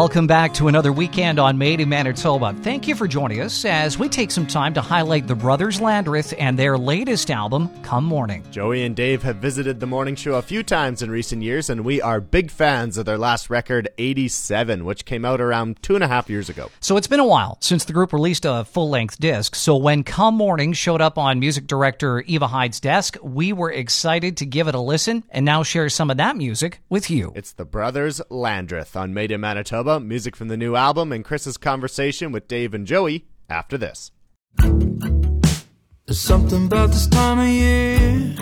[0.00, 2.54] Welcome back to another weekend on Made in Manitoba.
[2.62, 6.32] Thank you for joining us as we take some time to highlight the Brothers Landreth
[6.38, 8.42] and their latest album, Come Morning.
[8.50, 11.84] Joey and Dave have visited the morning show a few times in recent years, and
[11.84, 16.02] we are big fans of their last record, 87, which came out around two and
[16.02, 16.70] a half years ago.
[16.80, 19.54] So it's been a while since the group released a full length disc.
[19.54, 24.38] So when Come Morning showed up on music director Eva Hyde's desk, we were excited
[24.38, 27.34] to give it a listen and now share some of that music with you.
[27.36, 31.56] It's the Brothers Landreth on Made in Manitoba music from the new album, and Chris's
[31.56, 34.12] conversation with Dave and Joey after this.
[36.06, 38.34] There's something about this time of year,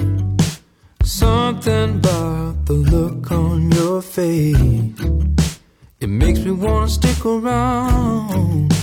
[1.05, 4.93] something about the look on your face.
[6.01, 8.74] It makes me want to stick around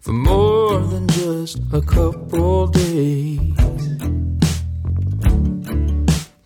[0.00, 3.52] for more than just a couple days.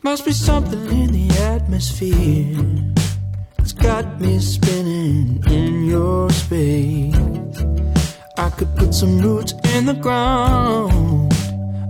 [0.02, 2.94] Must be something in the atmosphere
[3.64, 7.16] it's got me spinning in your space.
[8.36, 11.32] I could put some roots in the ground,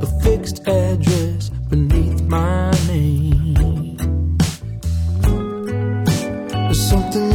[0.00, 4.38] a fixed address beneath my name.
[6.52, 7.33] There's something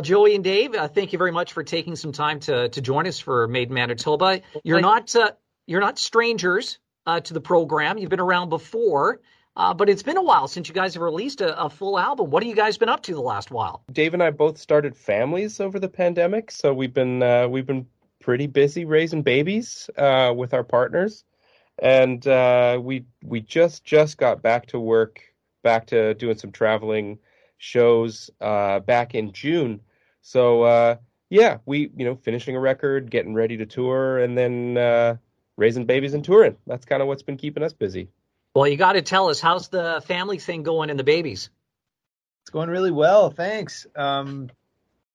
[0.00, 2.80] Well, Joey and Dave, uh, thank you very much for taking some time to to
[2.80, 4.40] join us for Made in Manitoba.
[4.64, 5.32] You're not uh,
[5.66, 7.98] you're not strangers uh, to the program.
[7.98, 9.20] You've been around before,
[9.54, 12.30] uh, but it's been a while since you guys have released a, a full album.
[12.30, 13.84] What have you guys been up to the last while?
[13.92, 17.86] Dave and I both started families over the pandemic, so we've been uh, we've been
[18.20, 21.24] pretty busy raising babies uh, with our partners,
[21.78, 25.20] and uh, we we just just got back to work,
[25.62, 27.18] back to doing some traveling
[27.58, 29.82] shows uh, back in June.
[30.22, 30.96] So uh,
[31.28, 35.16] yeah, we you know finishing a record, getting ready to tour, and then uh,
[35.56, 36.56] raising babies and touring.
[36.66, 38.08] That's kind of what's been keeping us busy.
[38.54, 41.50] Well, you got to tell us how's the family thing going and the babies.
[42.42, 43.86] It's going really well, thanks.
[43.94, 44.50] Um,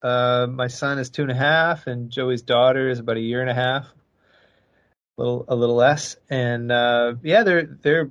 [0.02, 3.40] uh, my son is two and a half, and Joey's daughter is about a year
[3.40, 3.86] and a half,
[5.18, 6.16] a little a little less.
[6.30, 8.10] And uh, yeah, they're they're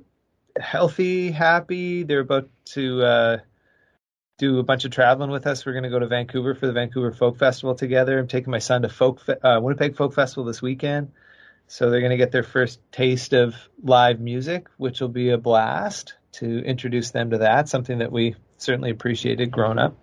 [0.60, 2.04] healthy, happy.
[2.04, 3.38] They're about to uh,
[4.38, 5.64] do a bunch of traveling with us.
[5.64, 8.18] We're going to go to Vancouver for the Vancouver Folk Festival together.
[8.18, 11.12] I'm taking my son to Folk uh, Winnipeg Folk Festival this weekend.
[11.68, 15.38] So they're going to get their first taste of live music, which will be a
[15.38, 19.96] blast to introduce them to that, something that we certainly appreciated growing up.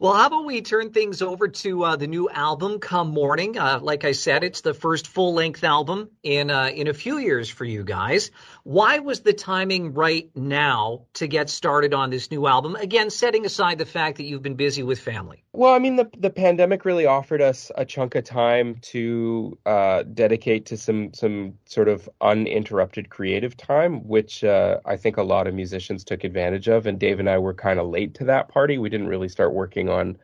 [0.00, 3.58] Well, how about we turn things over to uh, the new album, Come Morning?
[3.58, 7.18] Uh, like I said, it's the first full length album in uh, in a few
[7.18, 8.30] years for you guys.
[8.64, 12.76] Why was the timing right now to get started on this new album?
[12.76, 15.44] Again, setting aside the fact that you've been busy with family.
[15.52, 20.02] Well, I mean, the the pandemic really offered us a chunk of time to uh,
[20.02, 25.46] dedicate to some some sort of uninterrupted creative time, which uh, I think a lot
[25.46, 26.86] of musicians took advantage of.
[26.86, 28.78] And Dave and I were kind of late to that party.
[28.78, 30.18] We didn't really start working on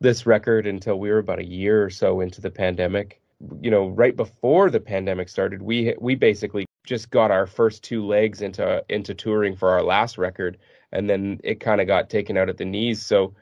[0.00, 3.20] this record until we were about a year or so into the pandemic.
[3.60, 8.04] You know, right before the pandemic started, we we basically just got our first two
[8.04, 10.58] legs into into touring for our last record,
[10.92, 13.04] and then it kind of got taken out at the knees.
[13.04, 13.34] So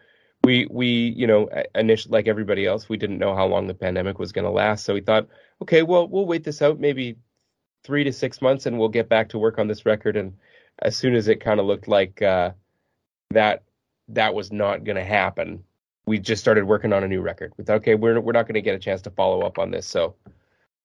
[0.45, 4.19] we we you know initially like everybody else, we didn't know how long the pandemic
[4.19, 4.85] was going to last.
[4.85, 5.29] So we thought,
[5.63, 7.17] okay, well we'll wait this out maybe
[7.85, 10.17] three to six months, and we'll get back to work on this record.
[10.17, 10.35] And
[10.83, 12.51] as soon as it kind of looked like uh,
[13.31, 13.63] that
[14.09, 15.63] that was not going to happen,
[16.07, 17.53] we just started working on a new record.
[17.57, 19.71] We thought, okay, we're we're not going to get a chance to follow up on
[19.71, 20.15] this, so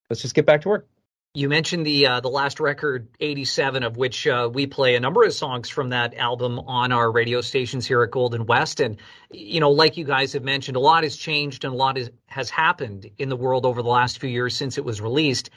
[0.09, 0.87] let's just get back to work.
[1.35, 5.21] You mentioned the uh, the last record, '87, of which uh, we play a number
[5.21, 8.79] of songs from that album on our radio stations here at Golden West.
[8.79, 8.95] And
[9.31, 12.09] you know, like you guys have mentioned, a lot has changed and a lot is,
[12.27, 15.49] has happened in the world over the last few years since it was released.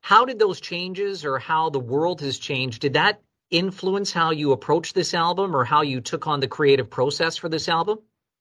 [0.00, 3.22] How did those changes, or how the world has changed, did that
[3.52, 7.48] influence how you approached this album, or how you took on the creative process for
[7.48, 8.00] this album?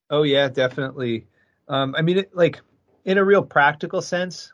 [0.09, 1.27] Oh yeah, definitely.
[1.67, 2.61] Um, I mean, it, like
[3.05, 4.53] in a real practical sense,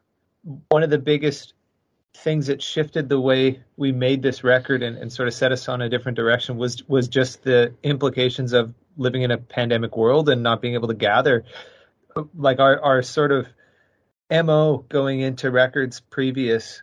[0.67, 1.53] one of the biggest
[2.15, 5.67] things that shifted the way we made this record and, and, sort of set us
[5.67, 10.29] on a different direction was was just the implications of living in a pandemic world
[10.29, 11.43] and not being able to gather.
[12.35, 13.47] Like our our sort of
[14.31, 16.81] mo going into records previous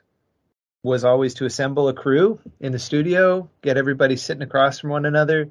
[0.83, 5.07] was always to assemble a crew in the studio, get everybody sitting across from one
[5.07, 5.49] another.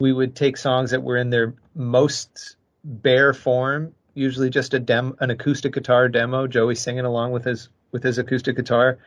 [0.00, 5.16] We would take songs that were in their most bare form, usually just a dem
[5.20, 8.98] an acoustic guitar demo, Joey singing along with his with his acoustic guitar.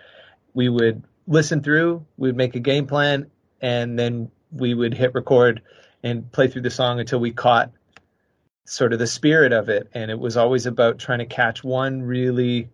[0.53, 3.29] We would listen through, we'd make a game plan,
[3.61, 5.61] and then we would hit record
[6.01, 7.73] and play through the song until we caught
[8.63, 9.89] sort of the spirit of it.
[9.93, 12.69] And it was always about trying to catch one really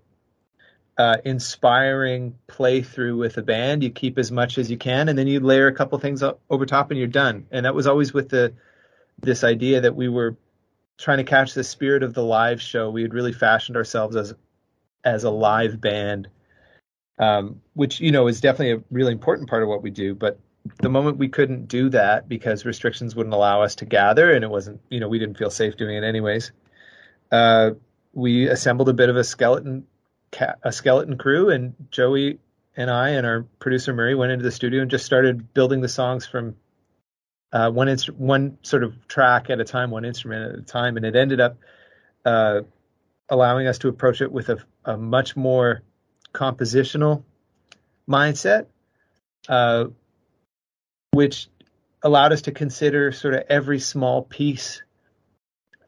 [1.00, 3.82] uh, inspiring playthrough with a band.
[3.84, 6.42] You keep as much as you can, and then you layer a couple things up
[6.48, 7.48] over top, and you're done.
[7.50, 8.54] And that was always with the
[9.20, 10.38] this idea that we were
[11.00, 12.92] trying to catch the spirit of the live show.
[12.92, 14.36] We had really fashioned ourselves as
[15.04, 16.28] as a live band,
[17.20, 20.16] um, which you know is definitely a really important part of what we do.
[20.16, 20.40] But
[20.82, 24.50] the moment we couldn't do that because restrictions wouldn't allow us to gather, and it
[24.50, 26.52] wasn't you know we didn't feel safe doing it anyways.
[27.32, 27.72] Uh,
[28.14, 29.86] we assembled a bit of a skeleton
[30.64, 32.40] a skeleton crew, and Joey
[32.76, 35.90] and I and our producer Murray went into the studio and just started building the
[35.90, 36.56] songs from
[37.52, 40.98] uh, one inst- one sort of track at a time, one instrument at a time,
[40.98, 41.58] and it ended up
[42.26, 42.62] uh,
[43.30, 45.82] allowing us to approach it with a, a much more
[46.34, 47.24] compositional
[48.08, 48.68] mindset,
[49.48, 49.86] uh,
[51.12, 51.48] which
[52.02, 54.84] allowed us to consider sort of every small piece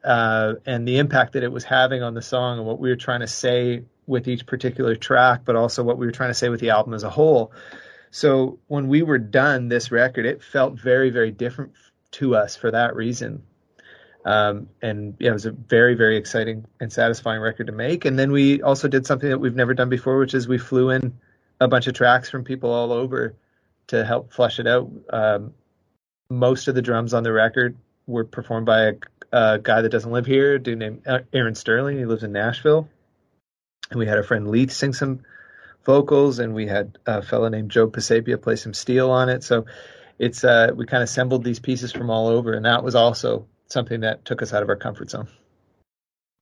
[0.02, 2.96] uh, and the impact that it was having on the song and what we were
[2.96, 6.48] trying to say with each particular track, but also what we were trying to say
[6.48, 7.52] with the album as a whole.
[8.12, 11.72] So when we were done this record, it felt very, very different
[12.12, 13.42] to us for that reason.
[14.26, 18.04] Um, and yeah, it was a very, very exciting and satisfying record to make.
[18.04, 20.90] And then we also did something that we've never done before, which is we flew
[20.90, 21.14] in
[21.60, 23.36] a bunch of tracks from people all over
[23.86, 24.90] to help flush it out.
[25.10, 25.54] Um,
[26.28, 27.76] most of the drums on the record
[28.08, 28.94] were performed by a,
[29.30, 31.96] a guy that doesn't live here, a dude named Aaron Sterling.
[31.96, 32.88] He lives in Nashville.
[33.92, 35.20] And we had our friend Leith sing some
[35.84, 39.44] vocals, and we had a fellow named Joe Pisapia play some steel on it.
[39.44, 39.66] So
[40.18, 43.46] it's uh, we kind of assembled these pieces from all over, and that was also
[43.68, 45.28] something that took us out of our comfort zone.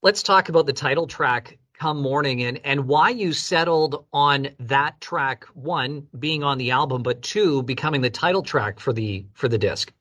[0.03, 5.01] Let's talk about the title track, Come Morning, and, and why you settled on that
[5.01, 9.49] track, one, being on the album, but two, becoming the title track for the for
[9.49, 9.93] the disc.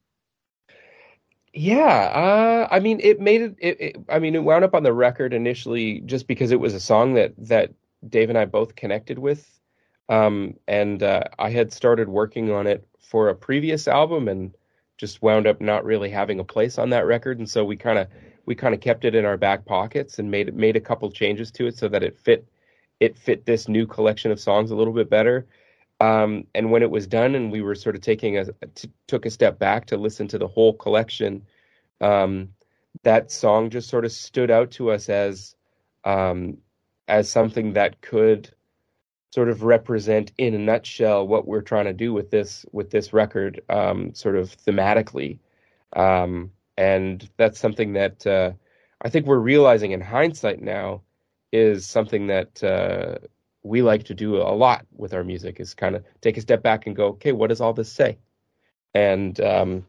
[1.53, 3.95] Yeah, uh, I mean, it made it, it, it.
[4.09, 7.13] I mean, it wound up on the record initially just because it was a song
[7.13, 7.73] that that
[8.09, 9.47] Dave and I both connected with,
[10.09, 14.53] um, and uh, I had started working on it for a previous album, and
[15.03, 17.99] just wound up not really having a place on that record, and so we kind
[17.99, 18.07] of
[18.45, 21.51] we kind of kept it in our back pockets and made made a couple changes
[21.51, 22.47] to it so that it fit
[23.01, 25.45] it fit this new collection of songs a little bit better.
[25.99, 28.45] Um, and when it was done, and we were sort of taking a
[28.75, 31.43] t- took a step back to listen to the whole collection,
[31.99, 32.47] um,
[33.03, 35.57] that song just sort of stood out to us as
[36.05, 36.57] um,
[37.09, 38.53] as something that could
[39.33, 43.13] sort of represent in a nutshell what we're trying to do with this with this
[43.13, 45.39] record um, sort of thematically
[45.95, 48.51] um, and that's something that uh,
[49.01, 51.01] I think we're realizing in hindsight now
[51.51, 53.25] is something that uh,
[53.63, 56.61] we like to do a lot with our music is kind of take a step
[56.61, 58.19] back and go, okay, what does all this say?
[58.93, 59.85] And um,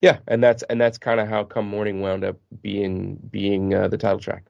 [0.00, 3.88] yeah, and that's and that's kind of how "Come Morning" wound up being being uh,
[3.88, 4.44] the title track.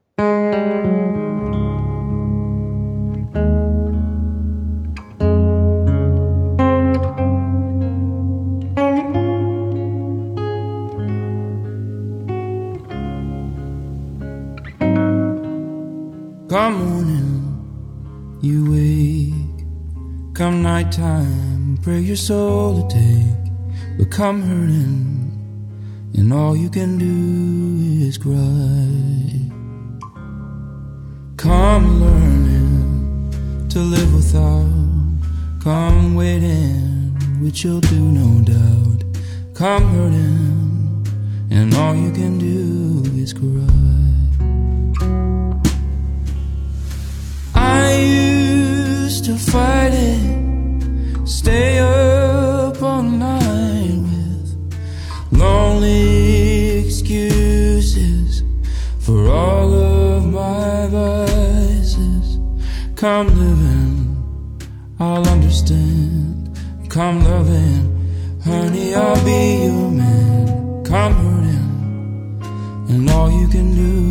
[20.83, 23.99] Nighttime, pray your soul to take.
[23.99, 25.31] But come hurting,
[26.15, 28.35] and all you can do is cry.
[31.37, 35.63] Come learning to live without.
[35.63, 39.05] Come waiting, which you'll do no doubt.
[39.55, 41.07] Come hurting,
[41.51, 43.69] and all you can do is cry.
[47.55, 50.42] I used to fight it,
[51.25, 54.81] stay up all night with
[55.31, 58.43] lonely excuses
[58.99, 62.39] for all of my vices.
[62.97, 64.17] Come living,
[64.99, 66.59] I'll understand.
[66.89, 70.85] Come loving, honey, I'll be your man.
[70.85, 74.02] Come hurting, and all you can do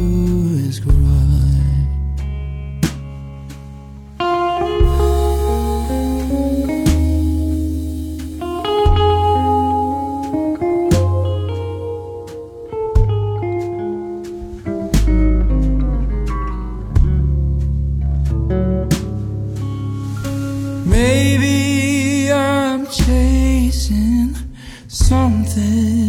[24.91, 26.00] something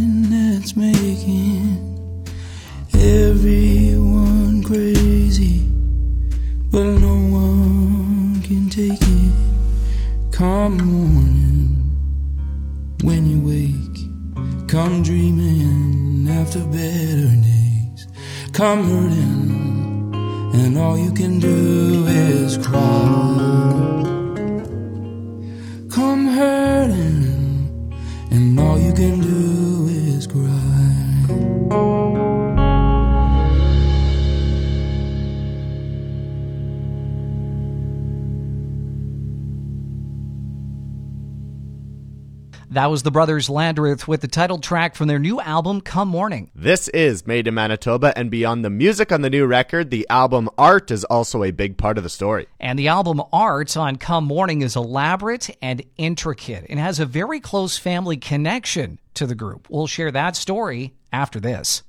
[42.92, 46.50] was the brothers Landreth with the title track from their new album, Come Morning.
[46.54, 50.50] This is Made in Manitoba, and beyond the music on the new record, the album
[50.58, 52.48] art is also a big part of the story.
[52.60, 57.40] And the album art on Come Morning is elaborate and intricate and has a very
[57.40, 59.68] close family connection to the group.
[59.70, 61.82] We'll share that story after this.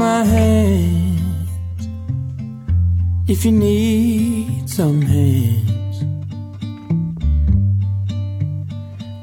[0.00, 1.46] My hand
[3.28, 5.96] if you need some hands.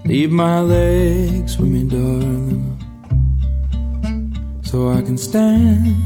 [0.05, 2.77] Leave my legs for me, darling,
[4.62, 5.98] so I can stand.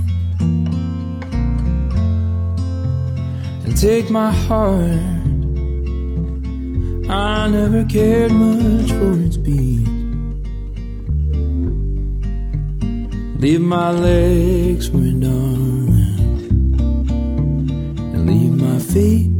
[3.65, 5.03] And take my heart.
[7.09, 9.90] I never cared much for its beat.
[13.41, 16.77] Leave my legs me, darling,
[18.13, 19.31] and leave my feet.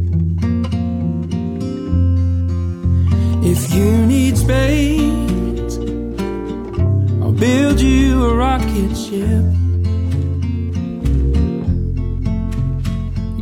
[3.46, 5.76] If you need space,
[7.22, 9.44] I'll build you a rocket ship.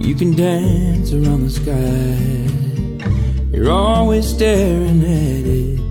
[0.07, 3.57] You can dance around the sky.
[3.57, 5.90] You're always staring at it.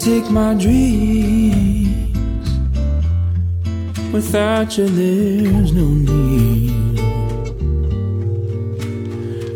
[0.00, 2.08] Take my dreams.
[4.12, 6.70] Without you, there's no need.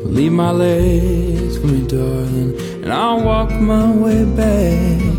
[0.04, 5.13] Leave my legs for me, darling, and I'll walk my way back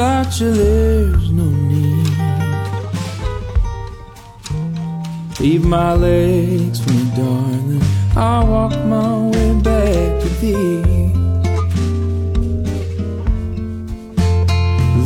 [0.00, 2.08] Without you, there's no need.
[5.38, 7.82] Leave my legs for me, darling.
[8.16, 11.12] I'll walk my way back to thee.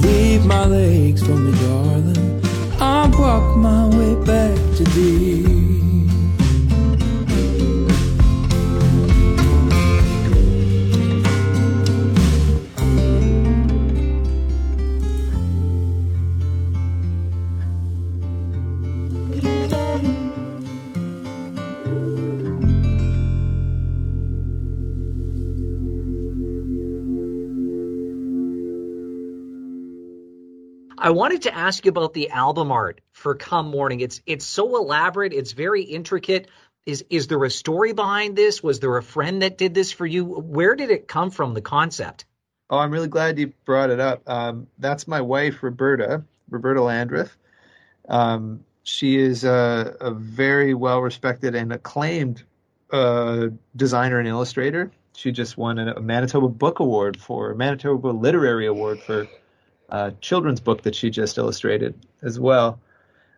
[0.06, 2.40] Leave my legs for me, darling.
[2.78, 5.63] I'll walk my way back to thee.
[31.04, 34.00] I wanted to ask you about the album art for Come Morning.
[34.00, 35.34] It's it's so elaborate.
[35.34, 36.48] It's very intricate.
[36.86, 38.62] Is is there a story behind this?
[38.62, 40.24] Was there a friend that did this for you?
[40.24, 41.52] Where did it come from?
[41.52, 42.24] The concept.
[42.70, 44.22] Oh, I'm really glad you brought it up.
[44.26, 47.36] Um, that's my wife, Roberta, Roberta Landreth.
[48.08, 52.44] Um, she is a, a very well respected and acclaimed
[52.90, 54.90] uh, designer and illustrator.
[55.14, 59.28] She just won a Manitoba Book Award for Manitoba Literary Award for
[59.88, 62.80] a children's book that she just illustrated as well.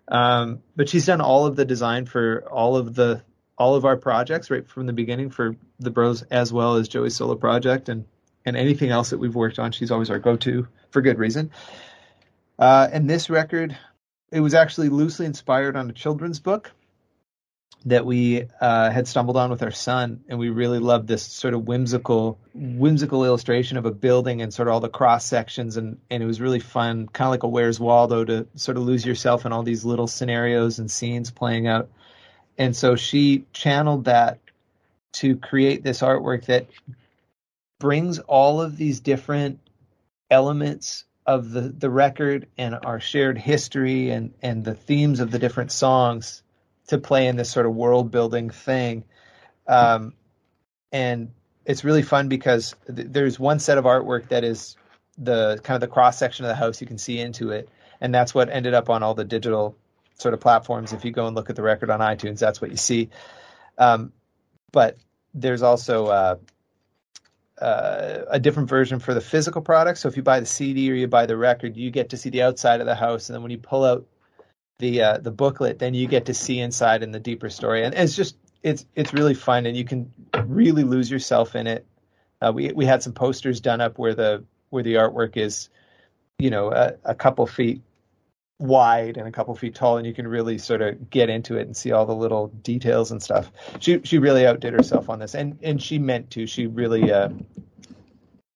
[0.09, 3.23] Um, but she's done all of the design for all of the
[3.59, 7.17] all of our projects right from the beginning for the Bros as well as Joey's
[7.17, 8.05] solo project and
[8.45, 9.73] and anything else that we've worked on.
[9.73, 11.51] She's always our go-to for good reason.
[12.59, 13.77] Uh, and this record,
[14.31, 16.71] it was actually loosely inspired on a children's book
[17.85, 21.55] that we uh, had stumbled on with our son, and we really loved this sort
[21.55, 25.99] of whimsical, whimsical illustration of a building and sort of all the cross sections, and
[26.11, 29.07] and it was really fun, kind of like a Where's Waldo, to sort of lose
[29.07, 31.89] yourself in all these little scenarios and scenes playing out.
[32.59, 34.39] And so she channeled that
[35.15, 36.67] to create this artwork that
[37.79, 39.61] brings all of these different
[40.31, 45.39] elements of the, the record and our shared history and, and the themes of the
[45.39, 46.43] different songs
[46.89, 49.05] to play in this sort of world building thing.
[49.67, 50.15] Um,
[50.93, 51.33] and
[51.65, 54.77] it's really fun because th- there's one set of artwork that is
[55.19, 57.69] the kind of the cross section of the house you can see into it.
[58.01, 59.77] And that's what ended up on all the digital
[60.15, 60.93] sort of platforms.
[60.93, 63.11] If you go and look at the record on iTunes, that's what you see.
[63.79, 64.13] Um,
[64.71, 64.97] but
[65.35, 66.37] there's also uh,
[67.61, 69.99] uh, a different version for the physical product.
[69.99, 72.31] So if you buy the CD or you buy the record, you get to see
[72.31, 74.07] the outside of the house, and then when you pull out
[74.79, 77.95] the uh, the booklet, then you get to see inside in the deeper story, and
[77.95, 80.13] it's just it's it's really fun, and you can
[80.47, 81.87] really lose yourself in it.
[82.41, 85.69] Uh, we we had some posters done up where the where the artwork is,
[86.39, 87.81] you know, a, a couple feet
[88.59, 91.67] wide and a couple feet tall, and you can really sort of get into it
[91.67, 93.51] and see all the little details and stuff.
[93.81, 96.47] She she really outdid herself on this, and and she meant to.
[96.47, 97.31] She really uh,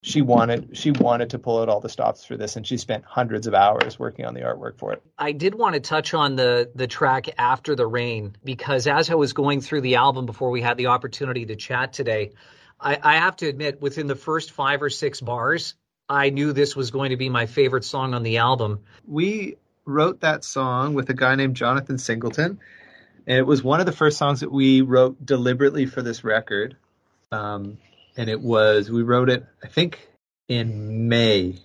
[0.02, 3.04] she wanted she wanted to pull out all the stops for this, and she spent
[3.04, 5.02] hundreds of hours working on the artwork for it.
[5.18, 9.14] I did want to touch on the the track After the Rain because as I
[9.14, 12.32] was going through the album before we had the opportunity to chat today,
[12.80, 15.74] I, I have to admit within the first five or six bars,
[16.08, 18.80] I knew this was going to be my favorite song on the album.
[19.06, 22.58] We wrote that song with a guy named Jonathan Singleton,
[23.26, 26.76] and it was one of the first songs that we wrote deliberately for this record.
[27.32, 27.76] Um,
[28.16, 30.08] and it was we wrote it I think
[30.48, 31.56] in May,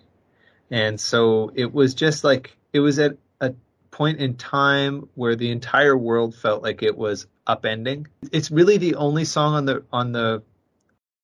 [0.69, 3.53] and so it was just like it was at a
[3.91, 8.07] point in time where the entire world felt like it was upending.
[8.31, 10.43] It's really the only song on the on the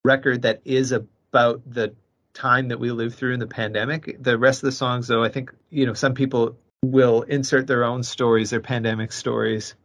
[0.04, 1.94] record that is about the
[2.34, 4.18] time that we lived through in the pandemic.
[4.22, 7.84] The rest of the songs, though, I think you know some people will insert their
[7.84, 9.76] own stories, their pandemic stories,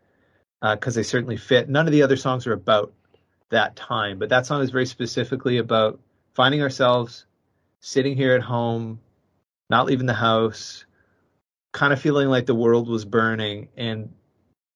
[0.63, 1.69] because uh, they certainly fit.
[1.69, 2.93] None of the other songs are about
[3.51, 6.01] that time, but that song is very specifically about
[6.35, 7.27] finding ourselves
[7.81, 9.01] sitting here at home,
[9.71, 10.85] not leaving the house,
[11.73, 14.13] kind of feeling like the world was burning, and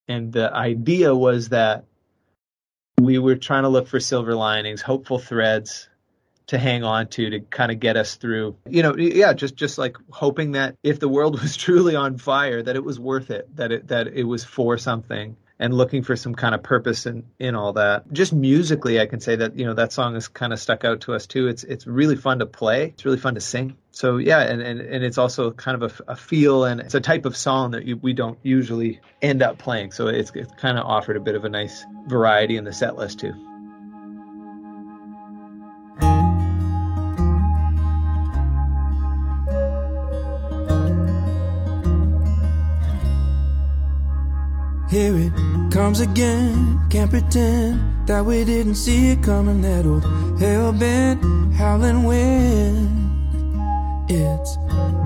[0.07, 1.85] and the idea was that
[2.99, 5.89] we were trying to look for silver linings, hopeful threads
[6.49, 8.57] to hang on to to kind of get us through.
[8.69, 12.63] You know, yeah, just just like hoping that if the world was truly on fire,
[12.63, 16.17] that it was worth it, that it that it was for something, and looking for
[16.17, 18.11] some kind of purpose in in all that.
[18.11, 21.03] Just musically, I can say that you know that song has kind of stuck out
[21.03, 21.49] to us too.
[21.49, 22.87] It's it's really fun to play.
[22.87, 23.77] It's really fun to sing.
[23.93, 27.01] So yeah, and and, and it's also kind of a, a feel and it's a
[27.01, 29.93] type of song that you, we don't usually end up playing.
[29.93, 32.97] So it's, it's kind of offered a bit of a nice variety in the set
[32.97, 33.35] list too.
[44.91, 46.81] Here it comes again.
[46.91, 49.63] Can't pretend that we didn't see it coming.
[49.63, 50.05] That old
[50.41, 51.23] hell bent
[51.55, 52.89] howling wind.
[54.11, 54.57] It's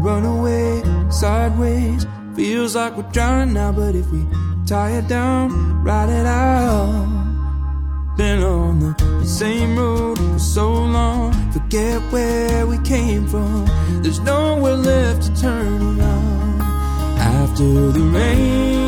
[0.01, 2.07] run away sideways.
[2.35, 4.27] Feels like we're drowning now, but if we
[4.67, 7.13] tie it down, ride it out.
[8.17, 11.33] Been on the same road for so long.
[11.53, 13.67] Forget where we came from.
[14.03, 16.63] There's nowhere left to turn around.
[17.19, 18.84] After the rain,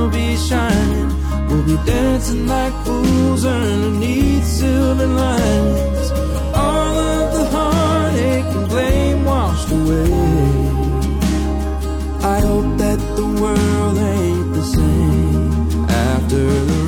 [0.00, 1.08] will be shining.
[1.48, 6.10] We'll be dancing like fools underneath silver linings.
[6.54, 10.12] All of the heartache and blame washed away.
[12.34, 16.79] I hope that the world ain't the same after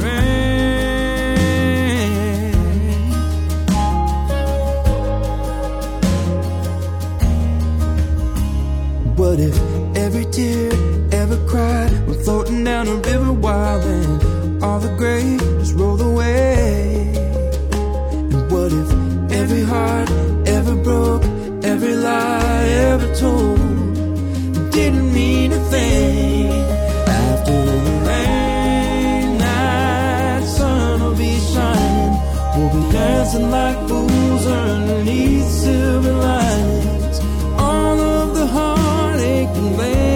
[12.92, 17.14] a river wild and all the gray just rolled away?
[18.32, 18.88] And what if
[19.40, 20.10] every heart
[20.56, 21.24] ever broke,
[21.64, 23.58] every lie ever told
[24.76, 26.50] didn't mean a thing?
[27.24, 32.14] After the rain, that sun will be shining.
[32.54, 37.18] We'll be dancing like fools underneath silver linings.
[37.68, 40.11] All of the heartache and blame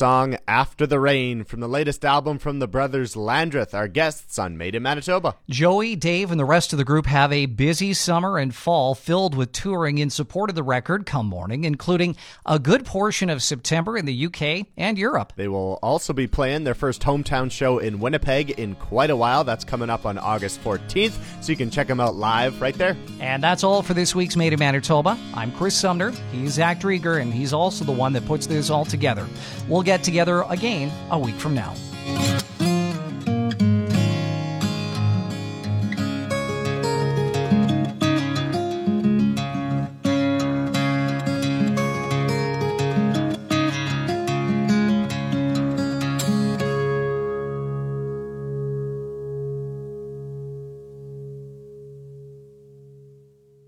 [0.00, 4.58] song After the Rain from the latest album from the brothers Landreth, our guests on
[4.58, 5.36] Made in Manitoba.
[5.48, 9.36] Joey, Dave, and the rest of the group have a busy summer and fall filled
[9.36, 13.96] with touring in support of the record come morning, including a good portion of September
[13.96, 15.34] in the UK and Europe.
[15.36, 19.44] They will also be playing their first hometown show in Winnipeg in quite a while.
[19.44, 22.96] That's coming up on August 14th, so you can check them out live right there.
[23.20, 25.16] And that's all for this week's Made in Manitoba.
[25.32, 26.10] I'm Chris Sumner.
[26.32, 29.28] He's Zach Drieger, and he's also the one that puts this all together.
[29.68, 31.74] We'll get together again a week from now.